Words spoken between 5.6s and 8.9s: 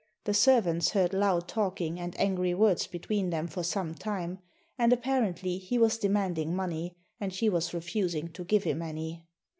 was demanding money and she was refusing to give him